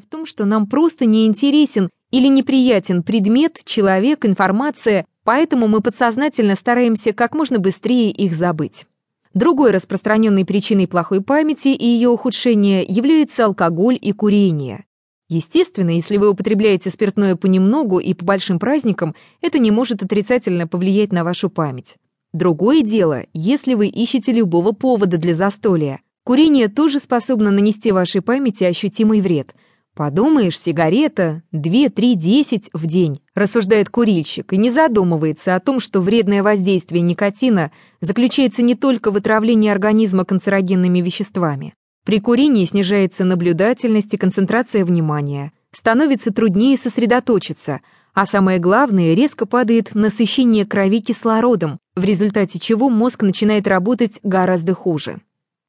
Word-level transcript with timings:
в 0.00 0.06
том, 0.06 0.24
что 0.24 0.46
нам 0.46 0.66
просто 0.66 1.04
не 1.04 1.26
интересен 1.26 1.90
или 2.10 2.26
неприятен 2.26 3.02
предмет, 3.02 3.58
человек, 3.64 4.24
информация, 4.24 5.04
поэтому 5.24 5.68
мы 5.68 5.82
подсознательно 5.82 6.54
стараемся 6.54 7.12
как 7.12 7.34
можно 7.34 7.58
быстрее 7.58 8.10
их 8.10 8.34
забыть. 8.34 8.86
Другой 9.34 9.72
распространенной 9.72 10.46
причиной 10.46 10.88
плохой 10.88 11.20
памяти 11.20 11.68
и 11.68 11.86
ее 11.86 12.08
ухудшения 12.08 12.82
является 12.82 13.44
алкоголь 13.44 13.98
и 14.00 14.12
курение. 14.12 14.86
Естественно, 15.28 15.90
если 15.90 16.16
вы 16.16 16.30
употребляете 16.30 16.88
спиртное 16.88 17.36
понемногу 17.36 17.98
и 17.98 18.14
по 18.14 18.24
большим 18.24 18.58
праздникам, 18.58 19.14
это 19.42 19.58
не 19.58 19.70
может 19.70 20.02
отрицательно 20.02 20.66
повлиять 20.66 21.12
на 21.12 21.24
вашу 21.24 21.50
память. 21.50 21.96
Другое 22.32 22.80
дело, 22.80 23.24
если 23.34 23.74
вы 23.74 23.88
ищете 23.88 24.32
любого 24.32 24.72
повода 24.72 25.18
для 25.18 25.34
застолья. 25.34 26.00
Курение 26.24 26.68
тоже 26.68 27.00
способно 27.00 27.50
нанести 27.50 27.92
вашей 27.92 28.22
памяти 28.22 28.64
ощутимый 28.64 29.20
вред. 29.20 29.54
Подумаешь, 29.94 30.58
сигарета 30.58 31.42
2-3-10 31.52 32.70
в 32.72 32.86
день, 32.86 33.20
рассуждает 33.36 33.90
курильщик 33.90 34.52
и 34.52 34.56
не 34.56 34.68
задумывается 34.68 35.54
о 35.54 35.60
том, 35.60 35.78
что 35.78 36.00
вредное 36.00 36.42
воздействие 36.42 37.00
никотина 37.00 37.70
заключается 38.00 38.62
не 38.62 38.74
только 38.74 39.12
в 39.12 39.16
отравлении 39.16 39.70
организма 39.70 40.24
канцерогенными 40.24 40.98
веществами. 40.98 41.74
При 42.04 42.18
курении 42.18 42.64
снижается 42.64 43.24
наблюдательность 43.24 44.12
и 44.14 44.18
концентрация 44.18 44.84
внимания, 44.84 45.52
становится 45.70 46.32
труднее 46.32 46.76
сосредоточиться, 46.76 47.80
а 48.14 48.26
самое 48.26 48.58
главное, 48.58 49.14
резко 49.14 49.46
падает 49.46 49.94
насыщение 49.94 50.66
крови 50.66 51.02
кислородом, 51.02 51.78
в 51.94 52.02
результате 52.02 52.58
чего 52.58 52.90
мозг 52.90 53.22
начинает 53.22 53.68
работать 53.68 54.18
гораздо 54.24 54.74
хуже. 54.74 55.20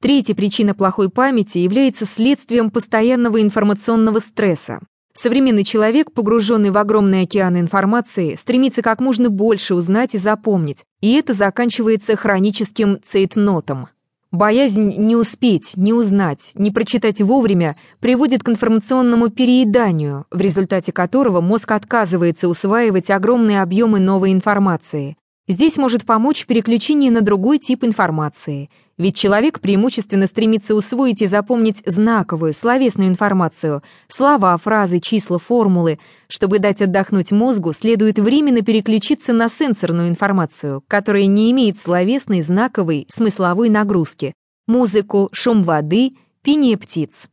Третья 0.00 0.34
причина 0.34 0.74
плохой 0.74 1.08
памяти 1.08 1.58
является 1.58 2.04
следствием 2.04 2.70
постоянного 2.70 3.40
информационного 3.40 4.18
стресса. 4.18 4.80
Современный 5.14 5.64
человек, 5.64 6.12
погруженный 6.12 6.70
в 6.70 6.76
огромный 6.76 7.22
океан 7.22 7.58
информации, 7.58 8.34
стремится 8.34 8.82
как 8.82 9.00
можно 9.00 9.30
больше 9.30 9.74
узнать 9.74 10.14
и 10.14 10.18
запомнить, 10.18 10.84
и 11.00 11.14
это 11.14 11.32
заканчивается 11.32 12.16
хроническим 12.16 12.98
цейтнотом. 13.02 13.88
Боязнь 14.30 14.94
не 14.98 15.16
успеть, 15.16 15.72
не 15.76 15.94
узнать, 15.94 16.50
не 16.54 16.70
прочитать 16.70 17.22
вовремя 17.22 17.76
приводит 18.00 18.42
к 18.42 18.50
информационному 18.50 19.30
перееданию, 19.30 20.26
в 20.30 20.40
результате 20.42 20.92
которого 20.92 21.40
мозг 21.40 21.72
отказывается 21.72 22.48
усваивать 22.48 23.10
огромные 23.10 23.62
объемы 23.62 23.98
новой 23.98 24.32
информации. 24.32 25.16
Здесь 25.48 25.76
может 25.76 26.04
помочь 26.04 26.44
переключение 26.44 27.12
на 27.12 27.20
другой 27.20 27.58
тип 27.58 27.84
информации, 27.84 28.68
ведь 28.98 29.16
человек 29.16 29.60
преимущественно 29.60 30.26
стремится 30.26 30.74
усвоить 30.74 31.22
и 31.22 31.28
запомнить 31.28 31.84
знаковую, 31.86 32.52
словесную 32.52 33.08
информацию, 33.08 33.84
слова, 34.08 34.56
фразы, 34.56 34.98
числа, 34.98 35.38
формулы. 35.38 36.00
Чтобы 36.28 36.58
дать 36.58 36.82
отдохнуть 36.82 37.30
мозгу, 37.30 37.72
следует 37.72 38.18
временно 38.18 38.62
переключиться 38.62 39.32
на 39.32 39.48
сенсорную 39.48 40.08
информацию, 40.08 40.82
которая 40.88 41.26
не 41.26 41.52
имеет 41.52 41.78
словесной, 41.78 42.42
знаковой, 42.42 43.06
смысловой 43.08 43.68
нагрузки, 43.68 44.34
музыку, 44.66 45.28
шум 45.30 45.62
воды, 45.62 46.14
пение 46.42 46.76
птиц. 46.76 47.28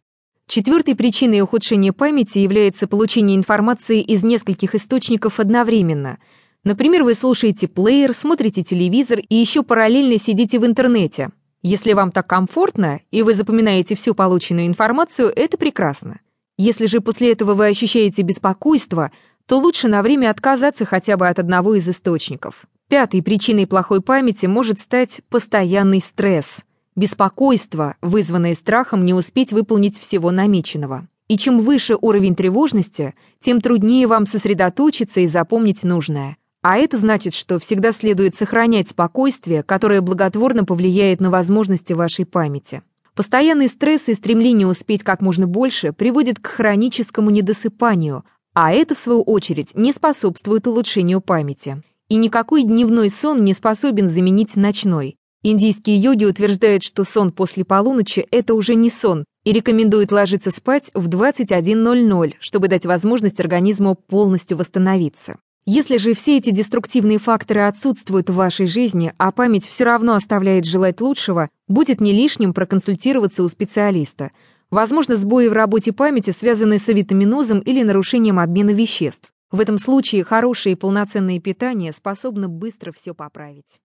Четвертой 0.48 0.96
причиной 0.96 1.42
ухудшения 1.42 1.94
памяти 1.94 2.40
является 2.40 2.86
получение 2.86 3.36
информации 3.36 4.02
из 4.02 4.24
нескольких 4.24 4.76
источников 4.76 5.40
одновременно– 5.40 6.20
Например, 6.64 7.04
вы 7.04 7.14
слушаете 7.14 7.68
плеер, 7.68 8.14
смотрите 8.14 8.64
телевизор 8.64 9.20
и 9.20 9.36
еще 9.36 9.64
параллельно 9.64 10.18
сидите 10.18 10.60
в 10.60 10.66
интернете. 10.66 11.30
Если 11.62 11.94
вам 11.94 12.12
так 12.12 12.28
комфортно, 12.28 13.02
и 13.12 13.22
вы 13.22 13.34
запоминаете 13.34 13.96
всю 13.96 14.14
полученную 14.14 14.68
информацию, 14.68 15.32
это 15.36 15.58
прекрасно. 15.58 16.20
Если 16.58 16.86
же 16.86 17.02
после 17.02 17.32
этого 17.32 17.54
вы 17.54 17.68
ощущаете 17.68 18.22
беспокойство, 18.22 19.12
то 19.46 19.58
лучше 19.58 19.88
на 19.88 20.02
время 20.02 20.30
отказаться 20.30 20.86
хотя 20.86 21.18
бы 21.18 21.28
от 21.28 21.40
одного 21.40 21.76
из 21.76 21.88
источников. 21.90 22.66
Пятой 22.88 23.22
причиной 23.22 23.68
плохой 23.68 24.02
памяти 24.02 24.46
может 24.46 24.80
стать 24.80 25.22
постоянный 25.30 26.00
стресс, 26.00 26.64
беспокойство, 26.96 27.96
вызванное 28.02 28.56
страхом 28.56 29.04
не 29.04 29.14
успеть 29.14 29.52
выполнить 29.52 30.00
всего 30.00 30.32
намеченного. 30.32 31.08
И 31.28 31.38
чем 31.38 31.62
выше 31.62 31.98
уровень 32.00 32.36
тревожности, 32.36 33.14
тем 33.40 33.62
труднее 33.62 34.08
вам 34.08 34.26
сосредоточиться 34.26 35.22
и 35.22 35.28
запомнить 35.28 35.84
нужное. 35.84 36.38
А 36.64 36.78
это 36.78 36.96
значит, 36.96 37.34
что 37.34 37.60
всегда 37.60 37.92
следует 37.92 38.36
сохранять 38.36 38.88
спокойствие, 38.88 39.64
которое 39.64 40.00
благотворно 40.00 40.64
повлияет 40.64 41.20
на 41.20 41.30
возможности 41.30 41.92
вашей 41.92 42.26
памяти. 42.26 42.84
Постоянный 43.16 43.68
стресс 43.68 44.08
и 44.08 44.14
стремление 44.14 44.66
успеть 44.66 45.04
как 45.04 45.20
можно 45.20 45.46
больше 45.46 45.92
приводит 45.92 46.40
к 46.40 46.48
хроническому 46.48 47.32
недосыпанию, 47.32 48.24
а 48.54 48.72
это, 48.72 48.96
в 48.96 49.00
свою 49.00 49.24
очередь, 49.24 49.76
не 49.76 49.92
способствует 49.92 50.66
улучшению 50.66 51.20
памяти. 51.20 51.84
И 52.08 52.16
никакой 52.16 52.64
дневной 52.64 53.10
сон 53.10 53.44
не 53.44 53.54
способен 53.54 54.08
заменить 54.08 54.56
ночной. 54.56 55.18
Индийские 55.44 55.98
йоги 55.98 56.24
утверждают, 56.24 56.84
что 56.84 57.04
сон 57.04 57.34
после 57.34 57.66
полуночи– 57.66 58.26
это 58.32 58.54
уже 58.54 58.76
не 58.76 58.90
сон, 58.90 59.26
и 59.44 59.52
рекомендуют 59.52 60.14
ложиться 60.14 60.50
спать 60.50 60.92
в 60.94 61.10
21.00, 61.10 62.36
чтобы 62.40 62.70
дать 62.70 62.86
возможность 62.86 63.42
организму 63.42 63.96
полностью 63.96 64.56
восстановиться. 64.56 65.40
Если 65.66 65.96
же 65.96 66.14
все 66.14 66.38
эти 66.38 66.50
деструктивные 66.50 67.20
факторы 67.20 67.62
отсутствуют 67.62 68.30
в 68.30 68.36
вашей 68.36 68.66
жизни, 68.66 69.14
а 69.18 69.32
память 69.32 69.66
все 69.66 69.86
равно 69.86 70.16
оставляет 70.16 70.66
желать 70.66 71.00
лучшего, 71.00 71.50
будет 71.70 72.02
не 72.02 72.12
лишним 72.12 72.54
проконсультироваться 72.54 73.44
у 73.44 73.48
специалиста. 73.48 74.32
Возможно, 74.72 75.16
сбои 75.16 75.48
в 75.48 75.54
работе 75.54 75.94
памяти 75.94 76.32
связаны 76.32 76.80
с 76.80 76.90
авитаминозом 76.90 77.60
или 77.60 77.82
нарушением 77.82 78.40
обмена 78.40 78.72
веществ. 78.72 79.32
В 79.52 79.62
этом 79.62 79.78
случае 79.78 80.26
хорошее 80.26 80.74
и 80.74 80.78
полноценное 80.78 81.40
питание 81.40 81.94
способно 81.94 82.50
быстро 82.50 82.92
все 82.92 83.14
поправить. 83.14 83.80